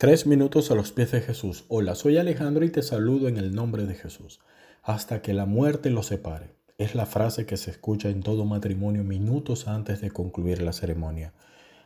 Tres 0.00 0.26
minutos 0.26 0.70
a 0.70 0.74
los 0.74 0.92
pies 0.92 1.12
de 1.12 1.20
Jesús. 1.20 1.66
Hola, 1.68 1.94
soy 1.94 2.16
Alejandro 2.16 2.64
y 2.64 2.70
te 2.70 2.80
saludo 2.80 3.28
en 3.28 3.36
el 3.36 3.54
nombre 3.54 3.84
de 3.84 3.94
Jesús. 3.94 4.40
Hasta 4.82 5.20
que 5.20 5.34
la 5.34 5.44
muerte 5.44 5.90
los 5.90 6.06
separe. 6.06 6.54
Es 6.78 6.94
la 6.94 7.04
frase 7.04 7.44
que 7.44 7.58
se 7.58 7.70
escucha 7.70 8.08
en 8.08 8.22
todo 8.22 8.46
matrimonio 8.46 9.04
minutos 9.04 9.68
antes 9.68 10.00
de 10.00 10.10
concluir 10.10 10.62
la 10.62 10.72
ceremonia. 10.72 11.34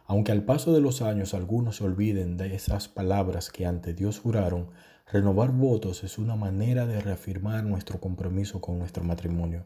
Aunque 0.07 0.31
al 0.31 0.45
paso 0.45 0.73
de 0.73 0.81
los 0.81 1.03
años 1.03 1.35
algunos 1.35 1.79
se 1.79 1.85
olviden 1.85 2.37
de 2.37 2.55
esas 2.55 2.87
palabras 2.87 3.51
que 3.51 3.67
ante 3.67 3.95
Dios 3.95 4.21
juraron, 4.21 4.69
renovar 5.11 5.51
votos 5.51 6.05
es 6.05 6.17
una 6.17 6.37
manera 6.37 6.87
de 6.87 7.01
reafirmar 7.01 7.65
nuestro 7.65 7.99
compromiso 7.99 8.61
con 8.61 8.79
nuestro 8.79 9.03
matrimonio. 9.03 9.65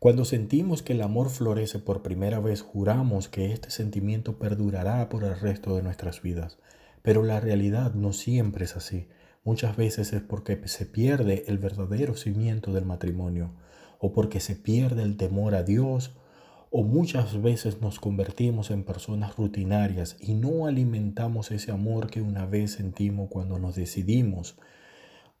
Cuando 0.00 0.24
sentimos 0.24 0.82
que 0.82 0.94
el 0.94 1.02
amor 1.02 1.30
florece 1.30 1.78
por 1.78 2.02
primera 2.02 2.40
vez, 2.40 2.62
juramos 2.62 3.28
que 3.28 3.52
este 3.52 3.70
sentimiento 3.70 4.40
perdurará 4.40 5.08
por 5.08 5.22
el 5.22 5.38
resto 5.38 5.76
de 5.76 5.84
nuestras 5.84 6.20
vidas. 6.20 6.58
Pero 7.02 7.22
la 7.22 7.40
realidad 7.40 7.94
no 7.94 8.12
siempre 8.12 8.64
es 8.64 8.76
así. 8.76 9.08
Muchas 9.44 9.76
veces 9.76 10.12
es 10.12 10.22
porque 10.22 10.60
se 10.68 10.86
pierde 10.86 11.44
el 11.48 11.58
verdadero 11.58 12.14
cimiento 12.14 12.72
del 12.72 12.84
matrimonio, 12.84 13.52
o 13.98 14.12
porque 14.12 14.40
se 14.40 14.56
pierde 14.56 15.02
el 15.02 15.16
temor 15.16 15.54
a 15.54 15.62
Dios, 15.62 16.16
o 16.70 16.84
muchas 16.84 17.40
veces 17.42 17.80
nos 17.80 17.98
convertimos 17.98 18.70
en 18.70 18.84
personas 18.84 19.36
rutinarias 19.36 20.16
y 20.20 20.34
no 20.34 20.66
alimentamos 20.66 21.50
ese 21.50 21.72
amor 21.72 22.10
que 22.10 22.22
una 22.22 22.46
vez 22.46 22.72
sentimos 22.72 23.28
cuando 23.28 23.58
nos 23.58 23.74
decidimos 23.74 24.56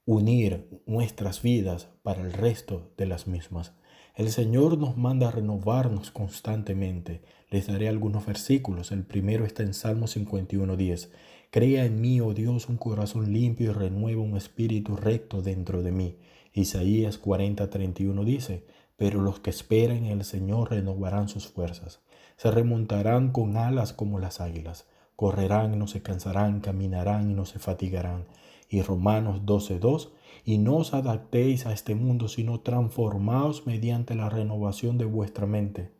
unir 0.04 0.82
nuestras 0.86 1.40
vidas 1.40 1.88
para 2.02 2.22
el 2.22 2.32
resto 2.32 2.92
de 2.96 3.06
las 3.06 3.28
mismas. 3.28 3.74
El 4.20 4.30
Señor 4.30 4.76
nos 4.76 4.98
manda 4.98 5.28
a 5.28 5.30
renovarnos 5.30 6.10
constantemente. 6.10 7.22
Les 7.48 7.68
daré 7.68 7.88
algunos 7.88 8.26
versículos. 8.26 8.92
El 8.92 9.02
primero 9.02 9.46
está 9.46 9.62
en 9.62 9.72
Salmo 9.72 10.08
51.10. 10.08 11.08
Crea 11.50 11.86
en 11.86 12.02
mí, 12.02 12.20
oh 12.20 12.34
Dios, 12.34 12.68
un 12.68 12.76
corazón 12.76 13.32
limpio 13.32 13.70
y 13.70 13.72
renueva 13.72 14.20
un 14.20 14.36
espíritu 14.36 14.94
recto 14.94 15.40
dentro 15.40 15.80
de 15.80 15.92
mí. 15.92 16.18
Isaías 16.52 17.18
40:31 17.18 18.22
dice, 18.24 18.66
pero 18.98 19.22
los 19.22 19.40
que 19.40 19.48
esperan 19.48 20.04
en 20.04 20.18
el 20.18 20.24
Señor 20.26 20.70
renovarán 20.70 21.30
sus 21.30 21.46
fuerzas. 21.46 22.00
Se 22.36 22.50
remontarán 22.50 23.32
con 23.32 23.56
alas 23.56 23.94
como 23.94 24.18
las 24.18 24.42
águilas. 24.42 24.86
Correrán 25.16 25.72
y 25.72 25.76
no 25.78 25.86
se 25.86 26.02
cansarán, 26.02 26.60
caminarán 26.60 27.30
y 27.30 27.32
no 27.32 27.46
se 27.46 27.58
fatigarán. 27.58 28.26
Y 28.68 28.82
Romanos 28.82 29.46
12:2, 29.46 30.10
y 30.44 30.58
no 30.58 30.76
os 30.76 30.94
adaptéis 30.94 31.66
a 31.66 31.72
este 31.72 31.94
mundo, 31.94 32.28
sino 32.28 32.60
transformaos 32.60 33.66
mediante 33.66 34.14
la 34.14 34.28
renovación 34.28 34.98
de 34.98 35.04
vuestra 35.04 35.46
mente 35.46 35.90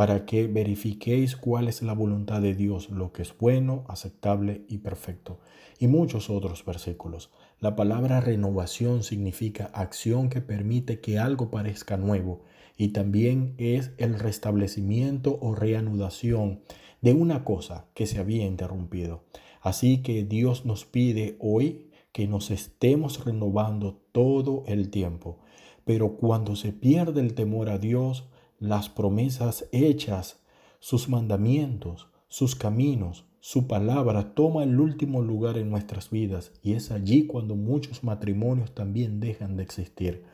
para 0.00 0.24
que 0.24 0.46
verifiquéis 0.46 1.36
cuál 1.36 1.68
es 1.68 1.82
la 1.82 1.92
voluntad 1.92 2.40
de 2.40 2.54
Dios, 2.54 2.88
lo 2.88 3.12
que 3.12 3.20
es 3.20 3.36
bueno, 3.36 3.84
aceptable 3.86 4.64
y 4.66 4.78
perfecto. 4.78 5.40
Y 5.78 5.88
muchos 5.88 6.30
otros 6.30 6.64
versículos. 6.64 7.30
La 7.58 7.76
palabra 7.76 8.22
renovación 8.22 9.02
significa 9.02 9.70
acción 9.74 10.30
que 10.30 10.40
permite 10.40 11.00
que 11.00 11.18
algo 11.18 11.50
parezca 11.50 11.98
nuevo 11.98 12.40
y 12.78 12.88
también 12.88 13.54
es 13.58 13.90
el 13.98 14.18
restablecimiento 14.18 15.38
o 15.42 15.54
reanudación 15.54 16.60
de 17.02 17.12
una 17.12 17.44
cosa 17.44 17.84
que 17.92 18.06
se 18.06 18.18
había 18.18 18.46
interrumpido. 18.46 19.24
Así 19.60 20.02
que 20.02 20.24
Dios 20.24 20.64
nos 20.64 20.86
pide 20.86 21.36
hoy 21.40 21.89
que 22.12 22.26
nos 22.26 22.50
estemos 22.50 23.24
renovando 23.24 24.00
todo 24.12 24.64
el 24.66 24.90
tiempo. 24.90 25.38
Pero 25.84 26.16
cuando 26.16 26.56
se 26.56 26.72
pierde 26.72 27.20
el 27.20 27.34
temor 27.34 27.68
a 27.68 27.78
Dios, 27.78 28.28
las 28.58 28.88
promesas 28.88 29.68
hechas, 29.72 30.40
sus 30.78 31.08
mandamientos, 31.08 32.08
sus 32.28 32.54
caminos, 32.54 33.24
su 33.40 33.66
palabra 33.66 34.34
toma 34.34 34.64
el 34.64 34.78
último 34.78 35.22
lugar 35.22 35.56
en 35.56 35.70
nuestras 35.70 36.10
vidas 36.10 36.52
y 36.62 36.74
es 36.74 36.90
allí 36.90 37.26
cuando 37.26 37.56
muchos 37.56 38.04
matrimonios 38.04 38.74
también 38.74 39.18
dejan 39.18 39.56
de 39.56 39.62
existir. 39.62 40.24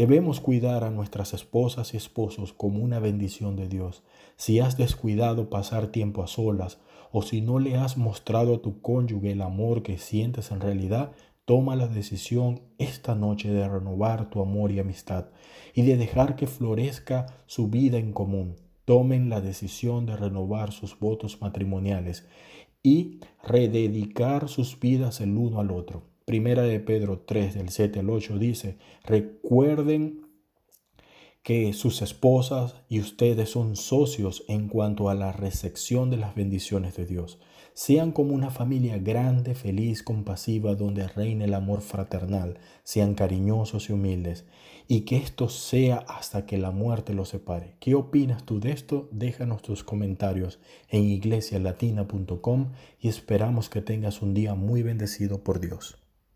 Debemos 0.00 0.40
cuidar 0.40 0.82
a 0.82 0.90
nuestras 0.90 1.34
esposas 1.34 1.92
y 1.92 1.98
esposos 1.98 2.54
como 2.54 2.82
una 2.82 3.00
bendición 3.00 3.54
de 3.54 3.68
Dios. 3.68 4.02
Si 4.36 4.58
has 4.58 4.78
descuidado 4.78 5.50
pasar 5.50 5.88
tiempo 5.88 6.22
a 6.22 6.26
solas 6.26 6.78
o 7.12 7.20
si 7.20 7.42
no 7.42 7.58
le 7.58 7.76
has 7.76 7.98
mostrado 7.98 8.54
a 8.54 8.62
tu 8.62 8.80
cónyuge 8.80 9.32
el 9.32 9.42
amor 9.42 9.82
que 9.82 9.98
sientes 9.98 10.52
en 10.52 10.60
realidad, 10.60 11.12
Toma 11.44 11.76
la 11.76 11.86
decisión 11.86 12.62
esta 12.78 13.14
noche 13.14 13.50
de 13.50 13.68
renovar 13.68 14.30
tu 14.30 14.40
amor 14.40 14.72
y 14.72 14.78
amistad 14.78 15.26
y 15.74 15.82
de 15.82 15.98
dejar 15.98 16.34
que 16.34 16.46
florezca 16.46 17.26
su 17.44 17.68
vida 17.68 17.98
en 17.98 18.12
común. 18.12 18.56
Tomen 18.86 19.28
la 19.28 19.42
decisión 19.42 20.06
de 20.06 20.16
renovar 20.16 20.72
sus 20.72 20.98
votos 20.98 21.42
matrimoniales 21.42 22.26
y 22.82 23.20
rededicar 23.42 24.48
sus 24.48 24.80
vidas 24.80 25.20
el 25.20 25.36
uno 25.36 25.60
al 25.60 25.70
otro. 25.70 26.09
Primera 26.30 26.62
de 26.62 26.78
Pedro 26.78 27.24
3 27.26 27.54
del 27.54 27.70
7 27.70 27.98
al 27.98 28.08
8 28.08 28.38
dice, 28.38 28.78
recuerden 29.02 30.28
que 31.42 31.72
sus 31.72 32.02
esposas 32.02 32.76
y 32.88 33.00
ustedes 33.00 33.50
son 33.50 33.74
socios 33.74 34.44
en 34.46 34.68
cuanto 34.68 35.08
a 35.08 35.16
la 35.16 35.32
recepción 35.32 36.08
de 36.08 36.18
las 36.18 36.36
bendiciones 36.36 36.94
de 36.94 37.04
Dios. 37.04 37.40
Sean 37.74 38.12
como 38.12 38.32
una 38.32 38.50
familia 38.50 38.96
grande, 38.98 39.56
feliz, 39.56 40.04
compasiva, 40.04 40.76
donde 40.76 41.08
reine 41.08 41.46
el 41.46 41.54
amor 41.54 41.80
fraternal. 41.80 42.60
Sean 42.84 43.16
cariñosos 43.16 43.90
y 43.90 43.92
humildes. 43.92 44.44
Y 44.86 45.00
que 45.00 45.16
esto 45.16 45.48
sea 45.48 45.96
hasta 45.96 46.46
que 46.46 46.58
la 46.58 46.70
muerte 46.70 47.12
los 47.12 47.30
separe. 47.30 47.74
¿Qué 47.80 47.96
opinas 47.96 48.44
tú 48.44 48.60
de 48.60 48.70
esto? 48.70 49.08
Déjanos 49.10 49.62
tus 49.62 49.82
comentarios 49.82 50.60
en 50.90 51.02
iglesialatina.com 51.08 52.70
y 53.00 53.08
esperamos 53.08 53.68
que 53.68 53.82
tengas 53.82 54.22
un 54.22 54.32
día 54.32 54.54
muy 54.54 54.84
bendecido 54.84 55.42
por 55.42 55.58
Dios. 55.58 55.96